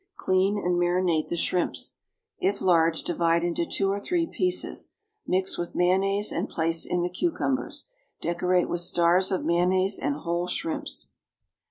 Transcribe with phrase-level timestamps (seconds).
[0.17, 1.93] Clean and marinate the shrimps.
[2.39, 4.93] If large, divide into two or three pieces.
[5.27, 7.85] Mix with mayonnaise and place in the cucumbers.
[8.19, 11.09] Decorate with stars of mayonnaise and whole shrimps.